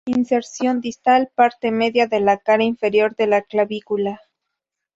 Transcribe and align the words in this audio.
Inserción 0.07 0.81
Distal: 0.81 1.29
Parte 1.35 1.69
media 1.69 2.07
de 2.07 2.21
la 2.21 2.39
cara 2.39 2.63
inferior 2.63 3.15
de 3.15 3.27
la 3.27 3.43
clavícula. 3.43 4.19